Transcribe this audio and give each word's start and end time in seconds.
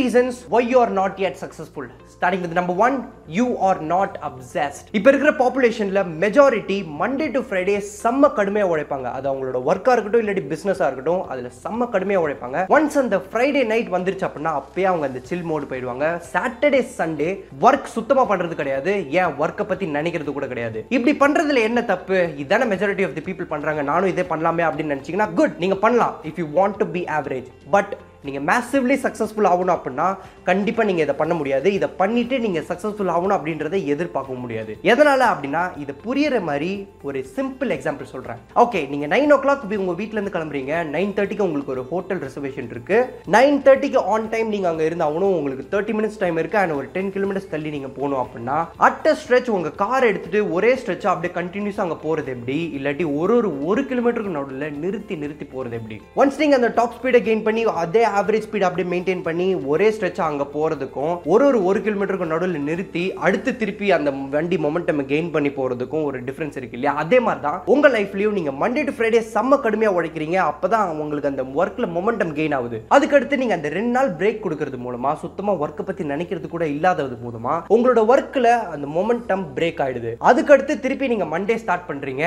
Reasons 0.00 0.38
why 0.56 0.68
you 0.72 0.78
are 0.84 0.94
not 1.00 1.18
yet 1.24 1.36
successful. 1.44 1.86
Starting 2.12 2.44
with 2.44 2.56
number 2.58 2.78
one 2.84 2.94
you 3.36 3.44
are 3.66 3.80
not 3.90 4.14
obsessed 4.28 4.86
இப்போ 4.98 5.08
இருக்கிற 5.10 5.30
பாப்புலேஷன்ல 5.40 6.00
majority 6.22 6.78
Monday 7.00 7.26
to 7.34 7.40
Friday 7.48 7.76
செம்ம 8.02 8.30
கடுமையாக 8.38 8.72
உழைப்பாங்க. 8.72 9.06
அது 9.16 9.26
அவங்களோட 9.30 9.58
ஒர்க்காக 9.70 9.94
இருக்கட்டும் 9.94 10.22
இல்லாட்டி 10.22 10.44
பிஸ்னஸாக 10.52 10.88
இருக்கட்டும் 10.88 11.22
அதில் 11.32 11.50
செம்ம 11.64 11.88
கடுமையாக 11.94 12.24
உழைப்பாங்க. 12.26 12.64
ஒன்ஸ் 12.76 12.98
அந்த 13.02 13.18
ஃப்ரைடே 13.28 13.62
நைட் 13.72 13.92
வந்துருச்சு 13.96 14.26
அப்படின்னா 14.28 14.54
அப்பயே 14.60 14.88
அவங்க 14.92 15.06
அந்த 15.10 15.22
சில் 15.30 15.46
மோடு 15.50 15.70
போயிடுவாங்க. 15.72 16.08
சாட்டர்டே 16.32 16.80
சண்டே 16.98 17.30
ஒர்க் 17.68 17.94
சுத்தமாக 17.96 18.26
பண்ணுறது 18.32 18.56
கிடையாது. 18.62 18.94
ஏன்? 19.20 19.32
ஒர்க்கை 19.44 19.66
பற்றி 19.70 19.88
நினைக்கிறது 19.98 20.36
கூட 20.38 20.48
கிடையாது. 20.54 20.80
இப்படி 20.96 21.14
பண்ணுறதுல 21.24 21.62
என்ன 21.70 21.86
தப்பு? 21.92 22.18
இதான 22.44 22.68
மெஜாரிட்டி 22.74 23.06
ஆஃப் 23.08 23.16
தி 23.20 23.26
பீப்புள் 23.30 23.52
பண்ணுறாங்க 23.54 23.82
நானும் 23.92 24.12
இதே 24.14 24.26
பண்ணலாமே 24.34 24.66
அப்படின்னு 24.68 24.96
நினச்சிங்கன்னா 24.96 25.30
குட் 25.40 25.56
நீங்கள் 25.64 25.82
பண்ணலாம் 25.86 26.16
if 26.30 26.40
you 26.44 26.48
want 26.60 26.78
to 26.84 26.88
be 26.98 27.04
average 27.20 27.48
but 27.76 27.94
நீங்கள் 28.26 28.44
மேசிவ்லி 28.50 28.96
சக்ஸஸ்ஃபுல் 29.04 29.48
ஆகணும் 29.52 29.74
அப்படின்னா 29.76 30.06
கண்டிப்பாக 30.48 30.86
நீங்கள் 30.88 31.06
இதை 31.06 31.16
பண்ண 31.20 31.34
முடியாது. 31.40 31.68
இதை 31.78 31.88
பண்ணிவிட்டு 32.00 32.36
நீங்கள் 32.44 32.66
சக்ஸஸ்ஃபுல் 32.70 33.12
ஆகணும் 33.16 33.36
அப்படின்றத 33.38 33.76
எதிர்பார்க்க 33.94 34.42
முடியாது. 34.44 34.72
எதனால் 34.92 35.26
அப்படின்னா 35.32 35.62
இதை 35.82 35.94
புரியிற 36.06 36.40
மாதிரி 36.48 36.70
ஒரு 37.08 37.20
சிம்பிள் 37.36 37.72
எக்ஸாம்பிள் 37.76 38.12
சொல்கிறேன் 38.14 38.40
ஓகே 38.64 38.82
நீங்கள் 38.92 39.12
நைன் 39.14 39.34
ஓ 39.36 39.38
கிளாக் 39.44 39.66
உங்கள் 39.82 39.98
வீட்டிலேருந்து 40.00 40.34
கிளம்புறீங்க. 40.36 40.74
நைன் 40.96 41.14
தேர்ட்டிக்கு 41.18 41.46
உங்களுக்கு 41.48 41.74
ஒரு 41.76 41.84
ஹோட்டல் 41.92 42.22
ரிசர்வேஷன் 42.26 42.70
இருக்குது 42.74 43.06
நைன் 43.36 43.58
தேர்ட்டிக்கு 43.68 44.00
ஆன் 44.14 44.28
டைம் 44.34 44.50
நீங்கள் 44.54 44.70
அங்கே 44.72 44.86
இருந்தாகணும். 44.90 45.36
உங்களுக்கு 45.38 45.66
தேர்ட்டி 45.74 45.94
மினிட்ஸ் 45.98 46.20
டைம் 46.24 46.40
இருக்குது 46.42 46.62
அண்ட் 46.62 46.76
ஒரு 46.78 46.88
டென் 46.96 47.12
கிலோமீட்டர்ஸ் 47.16 47.50
தள்ளி 47.54 47.70
நீங்கள் 47.76 47.94
போகணும் 47.98 48.22
அப்படின்னா 48.24 48.58
அட் 48.88 49.08
ஸ்ட்ரெச் 49.22 49.52
உங்கள் 49.56 49.76
கார் 49.84 50.08
எடுத்துட்டு 50.10 50.40
ஒரே 50.56 50.72
ஸ்ட்ரெச்சாக 50.80 51.12
அப்படியே 51.14 51.34
கண்டினியூஸாக 51.38 51.86
அங்கே 51.86 51.98
போகிறது 52.06 52.30
எப்படி? 52.36 52.58
இல்லாட்டி 52.78 53.06
ஒரு 53.20 53.34
ஒரு 53.38 53.50
ஒரு 53.70 53.82
கிலோமீட்டருக்கு 53.92 54.36
நடுவில் 54.38 54.76
நிறுத்தி 54.84 55.14
நிறுத்தி 55.22 55.48
போகிறது 55.54 55.76
எப்படி? 55.80 55.98
ஒன்ஸ் 56.20 56.40
நீங்கள் 56.42 56.60
அந்த 56.60 56.72
டாப் 56.80 56.96
ஸ்பீடை 56.98 57.22
கெயின் 57.28 57.46
பண்ணி 57.48 57.64
அதே 57.84 58.04
ஆவரேஜ் 58.20 58.46
ஸ்பீட் 58.46 58.66
அப்படியே 58.68 58.88
மெயின்டைன் 58.92 59.22
பண்ணி 59.28 59.48
ஒரே 59.72 59.88
ஸ்ட்ரெச் 59.96 60.20
அங்கே 60.28 60.46
போகிறதுக்கும் 60.56 61.14
ஒரு 61.32 61.44
ஒரு 61.48 61.60
ஒரு 61.68 61.78
கிலோமீட்டருக்கு 61.86 62.30
நடுவில் 62.32 62.66
நிறுத்தி 62.68 63.04
அடுத்து 63.26 63.50
திருப்பி 63.62 63.86
அந்த 63.96 64.10
வண்டி 64.34 64.58
மொமெண்டம் 64.64 65.02
கெயின் 65.12 65.30
பண்ணி 65.34 65.52
போகிறதுக்கும் 65.58 66.04
ஒரு 66.08 66.18
டிஃப்ரென்ஸ் 66.28 66.58
இருக்கு 66.60 66.76
இல்லையா? 66.78 66.94
அதே 67.02 67.20
மாதிரி 67.26 67.42
தான் 67.46 67.58
உங்கள் 67.74 67.94
லைஃப்லையும் 67.96 68.36
நீங்கள் 68.38 68.56
மண்டே 68.62 68.84
டு 68.88 68.94
ஃப்ரைடே 68.96 69.22
செம்ம 69.34 69.60
கடுமையாக 69.64 69.96
உழைக்கிறீங்க. 69.98 70.38
அப்போ 70.50 70.68
தான் 70.74 70.92
உங்களுக்கு 71.02 71.30
அந்த 71.32 71.44
ஒர்க்கில் 71.60 71.88
மொமெண்டம் 71.96 72.34
கெயின் 72.38 72.56
ஆகுது. 72.58 72.80
அதுக்கடுத்து 72.96 73.40
நீங்கள் 73.42 73.58
அந்த 73.58 73.70
ரெண்டு 73.78 73.92
நாள் 73.96 74.10
பிரேக் 74.20 74.42
கொடுக்கறது 74.44 74.80
மூலமா 74.86 75.12
சுத்தமாக 75.24 75.62
ஒர்க்கை 75.64 75.84
பற்றி 75.88 76.04
நினைக்கிறது 76.12 76.48
கூட 76.54 76.66
இல்லாதது 76.76 77.18
மூலமா 77.24 77.54
உங்களோட 77.76 78.00
ஒர்க்கில் 78.12 78.52
அந்த 78.74 78.86
மொமெண்டம் 78.96 79.44
பிரேக் 79.58 79.82
ஆயிடுது. 79.86 80.12
அதுக்கடுத்து 80.30 80.74
திருப்பி 80.84 81.12
நீங்கள் 81.14 81.32
மண்டே 81.34 81.56
ஸ்டார்ட் 81.64 81.88
பண்ணுறீங்க 81.90 82.24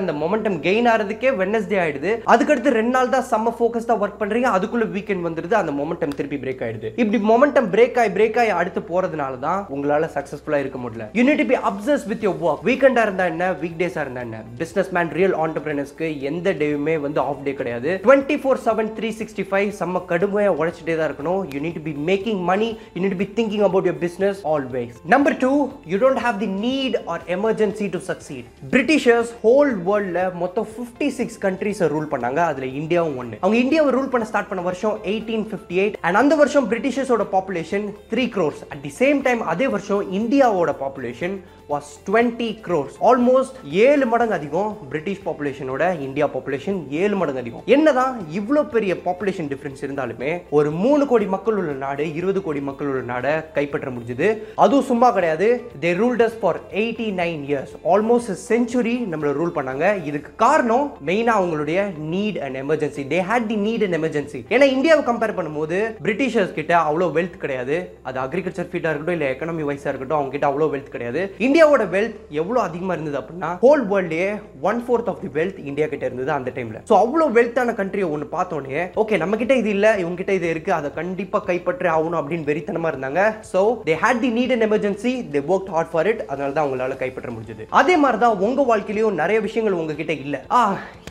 அந்த 0.00 0.14
மொமெண்டம் 0.22 0.58
கெயின் 0.66 0.90
ஆகிறதுக்கே 0.92 1.32
வெனஸ்டே 1.42 1.78
ஆயிடுது. 1.84 2.12
அதுக்கடுத்து 2.34 2.76
ரெண்டு 2.78 2.94
நாள் 2.96 3.12
தான் 3.14 3.28
செம்ம 3.32 3.54
ஃபோக்கஸ்டாக 3.58 4.02
ஒர்க் 4.04 4.20
பண்ணுறீங்க 4.22 4.50
அதுக்குள்ள 4.56 4.86
வீக்கெண்ட் 4.96 5.26
வந்துருது 5.28 5.56
அந்த 5.62 5.74
மொமெண்டம் 5.80 6.16
திருப்பி 6.18 6.38
பிரேக் 6.44 6.62
ஆயிடுது. 6.66 6.90
இப்படி 7.02 7.20
மொமெண்டம் 7.30 7.68
பிரேக் 7.74 7.98
ஆகி 8.02 8.12
பிரேக் 8.18 8.38
ஆகி 8.42 8.52
அடுத்து 8.60 8.80
போறதுனால 8.90 9.38
தான் 9.46 9.60
உங்களால 9.76 10.10
சக்சஸ்ஃபுல்லா 10.16 10.60
இருக்க 10.64 10.78
முடியல. 10.84 11.06
You 11.18 11.24
need 11.30 11.44
be 11.52 11.58
obsess 11.70 12.06
with 12.12 12.24
your 12.28 12.40
work 12.48 12.64
வீக்கெண்டா 12.70 13.04
இருந்தா 13.08 13.26
என்ன? 13.32 13.50
வீக் 13.62 13.78
டேஸா 13.82 14.02
இருந்தா 14.06 14.24
என்ன? 14.28 14.40
பிசினஸ் 14.62 14.90
மேன் 14.98 15.12
ரியல் 15.18 15.36
ஆண்டர்பிரினர்ஸ்க்கு 15.44 16.08
எந்த 16.30 16.54
டேவுமே 16.62 16.96
வந்து 17.06 17.20
ஆஃப் 17.30 17.42
டே 17.46 17.54
கிடையாது. 17.60 17.90
Twenty 18.06 18.38
four 18.42 18.60
seven 18.68 18.90
three 18.98 19.10
sixty 19.20 19.46
five 19.50 19.70
செம்ம 19.80 20.04
கடுமையாக 20.12 20.56
உழைச்சிட்டே 20.60 20.96
தான் 21.00 21.08
இருக்கணும். 21.10 21.42
You 21.54 21.60
need 21.66 21.80
be 21.88 21.94
making 22.10 22.42
money 22.50 22.70
you 22.96 23.02
need 23.06 23.18
be 23.22 23.28
thinking 23.40 23.64
about 23.70 23.88
your 23.90 24.00
business 24.06 24.40
always 24.54 24.96
number 25.14 25.36
two 25.44 25.52
you 25.92 25.98
don't 26.04 26.22
have 26.26 26.38
the 26.44 26.50
need 26.66 26.98
or 27.14 27.24
emergency 27.36 27.88
to 27.96 28.00
succeed 28.10 28.46
Britishers 28.74 29.32
whole 29.44 29.72
வேர்ல்ட்ல 29.88 30.22
மொத்தம் 30.42 30.68
fifty 30.74 31.08
six 31.18 31.38
கண்ட்ரிஸை 31.46 31.88
rule 31.94 32.08
பண்ணாங்க. 32.12 32.40
அதில் 32.50 32.76
இந்தியாவும் 32.80 33.16
ஒன்று 33.20 33.36
அவங்க 33.42 33.58
இந்தியாவை 33.64 33.90
ரூல் 33.96 34.10
பண்ண 34.12 34.24
ஸ்டார்ட் 34.30 34.48
பண்ண 34.50 34.62
வருஷம் 34.66 34.83
எயிட்டீன் 34.92 35.46
ஃபிஃப்டி 35.50 35.78
எயிட் 35.82 35.98
அண்ட் 36.00 36.20
அந்த 36.22 36.34
வருஷம் 36.42 36.68
பிரிட்டிஷர்ஸோட 36.72 37.26
population 37.36 37.88
three 38.12 38.26
crores 38.36 38.62
at 38.68 38.84
the 38.86 38.92
same 39.00 39.20
time 39.26 39.42
அதே 39.54 39.68
வருஷம் 39.74 40.12
இந்தியாவோட 40.20 40.72
population 40.84 41.36
was 41.72 41.90
twenty 42.06 42.48
crores 42.64 42.96
almost 43.10 43.58
ஏழு 43.84 44.06
மடங்கு 44.06 44.34
அதிகம் 44.38 44.70
பிரிட்டிஷ் 44.90 45.22
பாப்புலேஷனோட 45.26 45.82
இந்தியா 46.06 46.26
பாப்புலேஷன் 46.34 46.78
ஏழு 47.02 47.16
மடங்கு 47.20 47.40
அதிகம். 47.42 47.62
என்னதான் 47.74 48.14
இவ்வளோ 48.38 48.62
பெரிய 48.74 48.94
பாப்புலேஷன் 49.06 49.48
டிஃப்ரென்ஸ் 49.52 49.84
இருந்தாலுமே 49.86 50.30
ஒரு 50.58 50.70
மூணு 50.82 51.06
கோடி 51.12 51.26
மக்கள் 51.34 51.56
உள்ள 51.60 51.72
நாடு 51.84 52.06
இருபது 52.18 52.42
கோடி 52.42 52.60
மக்கள் 52.68 52.90
உள்ள 52.92 53.02
நாடை 53.12 53.32
கைப்பற்ற 53.56 53.90
முடிஞ்சது. 53.90 54.28
அதுவும் 54.64 54.88
சும்மா 54.90 55.10
கிடையாது. 55.10 55.48
They 55.84 55.92
ruled us 56.02 56.36
for 56.40 56.60
eighty 56.82 57.08
nine 57.22 57.42
years 57.50 57.72
almost 57.94 58.36
century 58.50 58.96
நம்மளை 59.12 59.32
ரூல் 59.40 59.54
பண்ணாங்க. 59.58 60.04
இதுக்கு 60.10 60.32
காரணம் 60.44 60.86
மெயினாக 61.06 61.38
அவங்களுடைய 61.40 61.80
need 62.12 62.38
and 62.44 62.60
emergency 62.64 63.04
they 63.14 63.20
had 63.30 63.48
the 63.52 63.58
need 63.66 63.84
and 63.86 63.98
emergency 64.00 64.42
ஏன்னா 64.54 64.68
இந்தியாவை 64.74 65.02
கம்பேர் 65.08 65.36
பண்ணும்போது 65.38 65.78
பிரிட்டிஷர்ஸ் 66.06 66.54
கிட்ட 66.58 66.72
அவ்வளோ 66.88 67.08
வெல்த் 67.16 67.36
கிடையாது. 67.44 67.76
அது 68.08 68.18
அக்ரிகல்ச்சர் 68.24 68.70
ஃபீல்டாக 68.70 68.92
இருக்கட்டும் 68.92 69.16
இல்லை 69.18 69.28
எக்கனாமி 69.32 69.64
வைஸாக 69.70 69.90
இருக்கட்டும் 69.92 70.18
அவங்க 70.18 70.32
கிட்ட 70.34 70.46
அவ்வளோ 70.50 70.68
வெல்த் 70.74 70.92
கிடையாது. 70.94 71.22
இந்தியாவோட 71.46 71.84
வெல்த் 71.94 72.18
எவ்வளோ 72.42 72.60
அதிகமாக 72.68 72.96
இருந்தது 72.96 73.18
அப்படின்னா 73.20 73.50
whole 73.64 73.84
வேர்ல்டே 73.92 74.26
one 74.68 74.80
fourth 74.86 75.10
of 75.12 75.22
the 75.24 75.30
wealth 75.38 75.60
India 75.70 75.88
கிட்ட 75.92 76.04
இருந்தது 76.10 76.32
அந்த 76.38 76.52
டைம்ல 76.58 76.80
ஸோ 76.90 76.96
அவ்வளோ 77.04 77.28
வெல்த்தான 77.38 77.74
கண்ட்ரியை 77.80 78.08
ஒன்று 78.14 78.28
பார்த்தோன்னே 78.36 78.82
ஓகே 79.02 79.20
நம்ம 79.24 79.40
கிட்ட 79.42 79.54
இது 79.62 79.70
இல்லை 79.76 79.92
இவங்க 80.02 80.18
கிட்ட 80.22 80.34
இது 80.40 80.48
இருக்கு 80.54 80.72
அதை 80.78 80.90
கண்டிப்பாக 81.00 81.44
கைப்பற்றி 81.50 81.90
ஆகணும் 81.96 82.20
அப்படின்னு 82.20 82.48
வெறித்தனமா 82.50 82.90
இருந்தாங்க. 82.94 83.22
So 83.52 83.62
they 83.88 83.96
had 84.04 84.22
the 84.26 84.32
need 84.38 84.54
and 84.56 84.66
emergency 84.68 85.14
they 85.34 85.42
work 85.54 85.72
hard 85.76 85.92
for 85.94 86.10
it 86.12 86.22
அதனால 86.30 86.50
தான் 86.52 86.64
அவங்களால 86.66 86.96
கைப்பற்ற 87.02 87.30
முடிஞ்சது. 87.36 87.66
அதே 87.82 87.96
மாதிரி 88.04 88.20
தான் 88.24 88.38
உங்க 88.48 88.62
வாழ்க்கையிலையும் 88.70 89.20
நிறைய 89.22 89.40
விஷயங்கள் 89.48 89.80
உங்ககிட்ட 89.80 90.14
இல்லை. 90.24 90.40
ஆ 90.58 90.60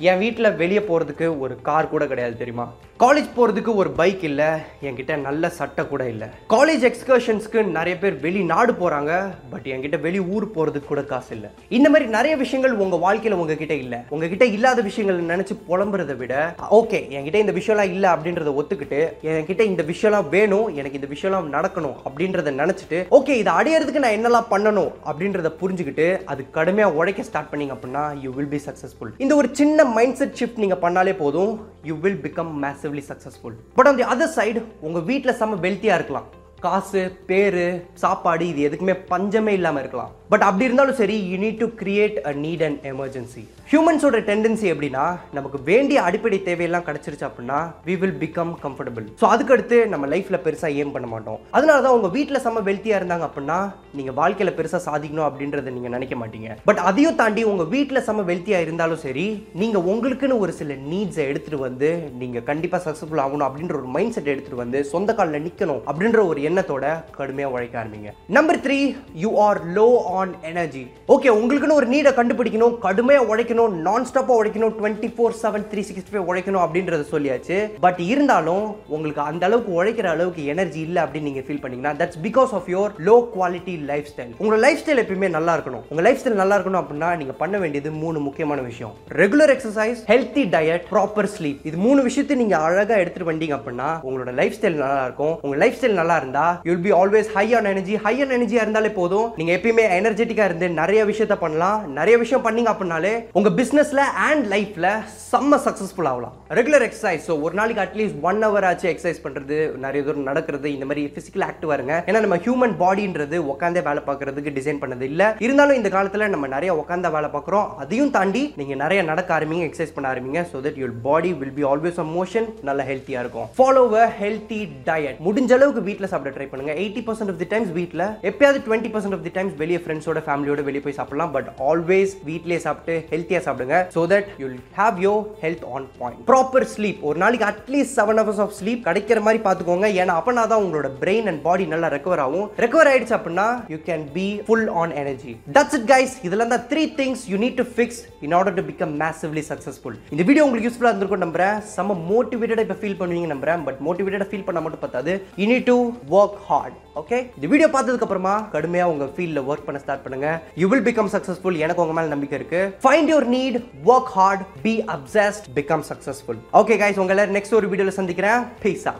என் 0.09 0.21
வீட்டில் 0.23 0.55
வெளியே 0.63 0.83
போறதுக்கு 0.89 1.27
ஒரு 1.43 1.53
கார் 1.69 1.93
கூட 1.93 2.03
கிடையாது 2.11 2.35
தெரியுமா? 2.41 2.67
காலேஜ் 3.03 3.29
போகிறதுக்கு 3.53 3.81
ஒரு 3.81 3.89
பைக் 3.97 4.23
இல்லை 4.27 4.47
என்கிட்ட 4.87 5.13
நல்ல 5.25 5.49
சட்டை 5.57 5.83
கூட 5.89 6.03
இல்லை. 6.11 6.27
காலேஜ் 6.53 6.83
எக்ஸ்கர்ஷன்ஸ்க்கு 6.89 7.59
நிறைய 7.75 7.95
பேர் 8.03 8.15
வெளிநாடு 8.23 8.71
போகிறாங்க 8.79 9.11
பட் 9.51 9.67
என்கிட்ட 9.73 9.97
வெளி 10.05 10.19
ஊர் 10.35 10.45
போகிறதுக்கு 10.55 10.89
கூட 10.91 11.01
காசு 11.11 11.29
இல்லை. 11.35 11.49
இந்த 11.77 11.87
மாதிரி 11.93 12.05
நிறைய 12.15 12.33
விஷயங்கள் 12.43 12.73
உங்கள் 12.83 13.01
வாழ்க்கையில் 13.03 13.37
உங்ககிட்ட 13.41 13.75
இல்லை. 13.83 13.99
உங்ககிட்ட 14.13 14.45
இல்லாத 14.55 14.79
விஷயங்கள் 14.89 15.19
நினச்சி 15.33 15.57
புலம்புறதை 15.67 16.15
விட 16.21 16.33
ஓகே 16.79 17.01
என்கிட்ட 17.17 17.43
இந்த 17.43 17.55
விஷயம்லாம் 17.59 17.93
இல்லை 17.95 18.09
அப்படின்றத 18.13 18.53
ஒத்துக்கிட்டு 18.61 19.01
என்கிட்ட 19.35 19.65
இந்த 19.73 19.85
விஷயம்லாம் 19.91 20.31
வேணும் 20.35 20.67
எனக்கு 20.79 20.99
இந்த 21.01 21.11
விஷயம்லாம் 21.13 21.51
நடக்கணும் 21.57 21.95
அப்படின்றத 22.07 22.55
நினச்சிட்டு 22.61 23.01
ஓகே 23.19 23.35
இதை 23.43 23.53
அடையிறதுக்கு 23.59 24.03
நான் 24.05 24.17
என்னெல்லாம் 24.19 24.49
பண்ணணும் 24.55 24.91
அப்படின்றத 25.09 25.51
புரிஞ்சுக்கிட்டு 25.61 26.09
அது 26.33 26.43
கடுமையாக 26.57 26.97
உழைக்க 27.01 27.27
ஸ்டார்ட் 27.29 27.51
பண்ணீங்க 27.53 27.75
அப்படின்னா 27.77 28.05
யூ 28.25 28.31
வில் 28.39 28.51
பி 28.55 28.63
சக்ஸஸ்ஃபுல் 28.67 29.13
இந்த 29.25 29.35
ஒரு 29.41 29.49
சின்ன 29.61 29.87
மைண்ட் 29.99 30.19
செட் 30.21 30.37
ஷிஃப்ட் 30.41 30.63
நீங்கள் 30.65 30.83
பண்ணாலே 30.87 31.15
போதும் 31.23 31.53
you 31.89 31.95
will 32.03 32.21
become 32.25 32.51
massively 32.63 33.01
successful 33.09 33.41
but 33.77 33.87
on 33.89 33.99
the 33.99 34.07
other 34.13 34.33
side 34.37 34.61
உங்கள் 34.87 35.05
வீட்டில் 35.09 35.37
செம்ம 35.39 35.59
வெல்த்தியாக 35.65 35.99
இருக்கலாம். 35.99 36.29
காசு 36.65 37.01
பேரு 37.29 37.65
சாப்பாடு 38.03 38.43
இது 38.51 38.61
எதுக்குமே 38.67 38.95
பஞ்சமே 39.11 39.53
இல்லாமல் 39.59 39.83
இருக்கலாம். 39.83 40.11
பட் 40.33 40.45
அப்படி 40.47 40.67
இருந்தாலும் 40.67 40.99
சரி 41.01 41.17
you 41.31 41.37
need 41.43 41.59
to 41.63 41.67
create 41.81 42.15
a 42.29 42.31
need 42.43 42.63
and 42.67 42.79
emergency 42.91 43.43
ஹியூமன்ஸோட 43.71 44.17
tendency 44.27 44.65
எப்படின்னா 44.71 45.03
நமக்கு 45.35 45.57
வேண்டிய 45.69 45.97
அடிப்படை 46.07 46.37
தேவையெல்லாம் 46.47 46.85
கிடைச்சிருச்சு 46.87 47.25
அப்படின்னா 47.27 47.59
we 47.87 47.93
will 48.01 48.17
become 48.23 48.51
comfortable 48.63 49.05
so 49.21 49.25
அதுக்கடுத்து 49.33 49.77
நம்ம 49.93 50.07
லைஃப்ல 50.13 50.37
பெருசாக 50.45 50.79
ஏம் 50.81 50.93
பண்ண 50.95 51.07
மாட்டோம். 51.13 51.39
அதனால 51.57 51.77
தான் 51.85 51.95
உங்க 51.97 52.09
வீட்டில் 52.17 52.41
செம்ம 52.45 52.63
வெல்த்தியாக 52.69 52.99
இருந்தாங்க 53.01 53.25
அப்படின்னா 53.27 53.59
நீங்க 53.99 54.13
வாழ்க்கையில 54.19 54.53
பெருசாக 54.57 54.81
சாதிக்கணும் 54.87 55.27
அப்படின்றத 55.29 55.73
நீங்க 55.77 55.91
நினைக்க 55.95 56.17
மாட்டீங்க. 56.21 56.49
பட் 56.69 56.81
அதையும் 56.89 57.19
தாண்டி 57.21 57.43
உங்க 57.51 57.65
வீட்டில் 57.75 58.03
செம்ம 58.07 58.25
வெல்த்தியாக 58.31 58.65
இருந்தாலும் 58.67 59.01
சரி 59.05 59.25
நீங்க 59.63 59.79
உங்களுக்குன்னு 59.93 60.41
ஒரு 60.45 60.55
சில 60.59 60.77
நீட்ஸை 60.91 61.25
எடுத்துட்டு 61.31 61.61
வந்து 61.67 61.91
நீங்க 62.23 62.41
கண்டிப்பா 62.51 62.79
சக்ஸஸ்ஃபுல் 62.87 63.23
ஆகணும் 63.25 63.47
அப்படின்ற 63.49 63.77
ஒரு 63.81 63.91
மைண்ட் 63.97 64.15
செட் 64.17 64.31
எடுத்துட்டு 64.35 64.63
வந்து 64.63 64.81
சொந்த 64.93 65.15
காலில் 65.19 65.45
நிற்கணும் 65.47 65.81
அப்படின்ற 65.91 66.21
ஒரு 66.33 66.41
எண்ணத்தோட 66.53 66.85
கடுமையாக 67.19 67.55
உழைக்க 67.55 67.75
ஆரம்பிங்க. 67.83 68.09
Number 68.39 68.61
three 68.65 68.79
you 69.25 69.31
are 69.47 69.61
low 69.79 69.87
on 70.19 70.33
energy 70.51 70.85
okay 71.13 71.29
உங்களுக்குன்னு 71.39 71.79
ஒரு 71.79 71.87
நீடை 71.93 72.11
கண்டுபிடிக்கணும் 72.19 72.75
கடுமையாக 72.87 73.29
உழைக்கணும் 73.31 73.73
நான் 73.87 74.07
ஸ்டாப்பாக 74.09 74.39
உழைக்கணும் 74.41 74.73
twenty 74.79 75.09
four 75.15 75.37
seven 75.43 75.65
three 75.71 75.81
sixty 75.87 76.11
five 76.13 76.29
உழைக்கணும் 76.31 76.63
அப்படின்றத 76.65 77.05
சொல்லியாச்சு. 77.13 77.57
பட் 77.85 78.01
இருந்தாலும் 78.11 78.65
உங்களுக்கு 78.95 79.21
அந்த 79.29 79.43
அளவுக்கு 79.47 79.71
உழைக்கிற 79.79 80.09
அளவுக்கு 80.15 80.43
எனர்ஜி 80.53 80.81
இல்லை 80.87 81.01
அப்படின்னு 81.03 81.29
நீங்கள் 81.29 81.45
ஃபீல் 81.47 81.61
பண்ணீங்கன்னா 81.63 81.93
that's 82.01 82.21
because 82.27 82.53
of 82.59 82.69
your 82.75 82.93
low 83.09 83.15
quality 83.35 83.75
lifestyle 84.11 84.31
உங்களோட 84.39 84.59
லைஃப் 84.65 84.81
ஸ்டைல் 84.83 85.01
எப்பயுமே 85.03 85.29
நல்லா 85.37 85.55
இருக்கணும். 85.57 85.83
உங்கள் 85.91 86.07
லைஃப் 86.07 86.21
ஸ்டைல் 86.21 86.39
நல்லா 86.41 86.57
இருக்கணும் 86.57 86.81
அப்படின்னா 86.83 87.09
நீங்கள் 87.21 87.39
பண்ண 87.41 87.55
வேண்டியது 87.63 87.91
மூணு 88.03 88.19
முக்கியமான 88.27 88.61
விஷயம். 88.69 88.93
Regular 89.23 89.53
exercise 89.55 90.01
healthy 90.13 90.45
diet 90.55 90.85
proper 90.93 91.31
sleep 91.35 91.59
இது 91.69 91.77
மூணு 91.87 92.01
விஷயத்தை 92.09 92.37
நீங்கள் 92.43 92.63
அழகாக 92.67 93.01
எடுத்துட்டு 93.03 93.29
வந்தீங்க 93.31 93.55
அப்படின்னா 93.59 93.89
உங்களோட 94.07 94.33
லைஃப் 94.41 94.57
ஸ்டைல் 94.59 94.79
நல்லா 94.83 95.03
இருக்கும். 95.07 95.35
உங்க 95.45 95.55
லைஃப் 95.63 95.77
ஸ்டைல் 95.79 95.99
நல்லா 96.01 96.17
இருந்தா 96.43 96.67
you'll 96.69 96.83
be 96.85 96.91
always 97.01 97.29
high 97.37 97.45
on 97.57 97.69
energy 97.73 97.95
high 98.05 98.15
on 98.23 98.33
எனர்ஜியா 98.37 98.61
இருந்தாலே 98.65 98.91
போதும். 98.99 99.27
நீங்க 99.39 99.51
எப்பயுமே 99.57 99.85
எனர்ஜெட்டிக்கா 99.99 100.45
இருந்து 100.49 100.67
நிறைய 100.81 101.01
விஷயத்த 101.11 101.35
பண்ணலாம். 101.43 101.79
நிறைய 101.99 102.15
விஷயம் 102.23 102.45
பண்ணீங்க 102.45 102.71
அப்படின்னாலே 102.73 103.13
உங்க 103.39 103.49
பிசினஸ்ல 103.59 104.03
அண்ட் 104.27 104.45
லைஃப்ல 104.53 104.87
செம்ம 105.31 105.57
சக்சஸ்ஃபுல் 105.65 106.09
ஆகலாம். 106.11 106.33
ரெகுலர் 106.59 106.85
எக்ஸசைஸ் 106.87 107.23
ஸோ 107.27 107.35
ஒரு 107.45 107.53
நாளைக்கு 107.59 107.83
அட்லீஸ்ட் 107.85 108.19
ஒன் 108.29 108.41
ஹவர் 108.45 108.67
ஆச்சு 108.69 108.87
எக்ஸசைஸ் 108.93 109.23
பண்றது 109.25 109.55
நிறைய 109.85 110.01
தூரம் 110.07 110.29
நடக்கிறது 110.31 110.67
இந்த 110.75 110.85
மாதிரி 110.89 111.03
பிசிக்கல் 111.17 111.45
ஆக்டிவா 111.49 111.75
இருங்க 111.77 111.95
ஏன்னா 112.09 112.21
நம்ம 112.25 112.37
ஹியூமன் 112.45 112.75
பாடின்றது 112.83 113.37
உட்காந்தே 113.53 113.83
வேலை 113.89 114.03
பார்க்கறதுக்கு 114.09 114.55
டிசைன் 114.59 114.81
பண்ணது 114.83 115.05
இல்ல. 115.11 115.21
இருந்தாலும் 115.45 115.79
இந்த 115.79 115.91
காலத்துல 115.95 116.27
நம்ம 116.33 116.47
நிறைய 116.55 116.71
உட்காந்த 116.81 117.09
வேலை 117.17 117.29
பார்க்குறோம். 117.35 117.69
அதையும் 117.83 118.13
தாண்டி 118.17 118.43
நீங்க 118.61 118.75
நிறைய 118.83 118.99
நடக்க 119.11 119.29
ஆரம்பிங்க 119.37 119.67
எக்ஸசைஸ் 119.69 119.95
பண்ண 119.95 120.07
ஆரம்பிங்க 120.13 120.41
so 120.51 120.59
that 120.65 120.79
your 120.81 120.95
body 121.07 121.31
will 121.41 121.55
be 121.59 121.65
always 121.71 121.99
a 122.03 122.07
motion 122.17 122.47
நல்ல 122.69 122.81
ஹெல்த்தியா 122.91 123.21
இருக்கும். 123.23 123.47
ஃபாலோ 123.59 123.83
அ 124.03 124.05
ஹெல்த்தி 124.21 124.61
டயட் 124.89 125.19
முடிஞ்ச 125.27 125.51
அளவுக்கு 125.57 125.83
வீட்டில் 125.89 126.11
சாப்பிட 126.13 126.32
ட்ரை 126.35 126.47
பண்ணுங்க. 126.51 126.73
Eighty 126.83 127.03
percent 127.07 127.31
of 127.33 127.39
the 127.43 127.47
times 127.53 127.71
வீட்டில் 127.79 128.05
எப்பயாவது 128.29 128.59
twenty 128.67 128.91
percent 128.95 129.17
of 129.17 129.25
the 129.27 129.33
times 129.37 129.55
வெளியே 129.63 129.79
ஃப்ரெண்ட்ஸோட 129.85 130.21
ஃபேமிலியோட 130.27 130.63
வெளியே 130.69 130.83
போய் 130.85 130.97
சாப்பிடலாம். 130.99 131.33
பட் 131.37 131.49
ஆல்வேஸ் 131.69 132.13
வீட்லயே 132.29 132.59
சாப்பிட்டு 132.67 132.95
ஹெல்த்தியா 133.13 133.41
சாப்பிடுங்க. 133.47 133.77
So 133.95 134.03
that 134.13 134.29
you'll 134.43 134.57
have 134.79 134.99
your 135.07 135.23
health 135.43 135.65
on 135.75 135.87
point 136.01 136.21
proper 136.31 136.67
sleep 136.75 137.01
ஒரு 137.09 137.19
நாளைக்கு 137.23 137.47
at least 137.51 137.95
seven 137.99 138.21
hours 138.23 138.41
of 138.45 138.55
sleep 138.59 138.81
கிடைக்கிற 138.89 139.21
மாதிரி 139.27 139.41
பார்த்துக்கோங்க. 139.47 139.87
ஏன்னா 140.01 140.15
அப்பனா 140.21 140.45
தான் 140.53 140.63
உங்களோட 140.65 140.91
பிரெயின் 141.03 141.29
அண்ட் 141.31 141.43
பாடி 141.47 141.67
நல்லா 141.73 141.89
ரெக்கவர் 141.95 142.23
ஆகும். 142.25 142.47
ரெக்கவர் 142.65 142.91
ஆயிடுச்சு 142.93 143.17
அப்படின்னா 143.19 143.47
you 143.73 143.79
can 143.89 144.05
be 144.17 144.27
full 144.47 144.67
on 144.83 144.95
energy 145.03 145.33
that's 145.57 145.77
it 145.79 145.87
guys 145.93 146.15
இதில் 146.29 146.47
தான் 146.53 146.65
three 146.73 146.85
things 147.01 147.23
you 147.33 147.39
need 147.45 147.59
to 147.61 147.67
fix 147.75 148.01
in 148.27 148.35
order 148.39 148.57
to 148.59 148.65
become 148.71 148.93
massively 149.03 149.43
successful 149.51 149.97
இந்த 150.13 150.23
வீடியோ 150.29 150.45
உங்களுக்கு 150.47 150.67
யூஸ்ஃபுல்லாக 150.69 150.93
இருந்திருக்கும் 150.93 151.23
நம்புறேன். 151.25 151.55
செம்ம 151.75 151.97
மோட்டிவேட்டடாக 152.11 152.65
இப்போ 152.67 152.77
ஃபீல் 152.81 152.97
பண்ணுவீங்க 153.01 153.29
நம்புறேன். 153.33 153.63
பட் 153.67 153.79
மோட்டிவேட்டடாக 153.87 154.29
ஃபீல் 154.31 154.45
பண்ண 154.47 154.59
மட்டும் 154.65 154.83
பத்தாது. 154.85 155.13
You 155.41 155.47
need 155.51 155.67
to 155.71 155.77
work 156.17 156.39
hard 156.47 156.77
okay 157.01 157.17
இந்த 157.37 157.45
வீடியோ 157.51 157.67
பார்த்ததுக்கு 157.75 158.05
அப்புறமா 158.07 158.33
கடுமையாக 158.55 158.93
உங்க 158.93 159.05
ஃபீல்டில் 159.13 159.45
ஒர்க் 159.51 159.65
பண்ண 159.67 159.79
ஸ்டார்ட் 159.83 160.03
பண்ணுங்க. 160.05 160.27
யூ 160.61 160.67
வில் 160.73 160.85
பிகம் 160.89 161.11
சக்ஸஸ்ஃபுல் 161.15 161.61
எனக்கு 161.65 161.83
உங்க 161.85 161.95
மேல 161.97 162.13
நம்பிக்கை 162.15 162.37
இருக்கு. 162.41 162.61
Find 162.85 163.11
your 163.13 163.29
need 163.37 163.57
work 163.93 164.13
hard 164.17 164.45
be 164.67 164.75
obsessed 164.97 165.49
become 165.57 165.85
successful 165.91 166.41
okay 166.61 166.77
guys 166.83 167.01
உங்களை 167.05 167.25
நெக்ஸ்ட் 167.37 167.57
ஒரு 167.61 167.69
வீடியோவில் 167.73 167.99
சந்திக்கிறேன். 168.01 168.41
பீஸா 168.65 168.95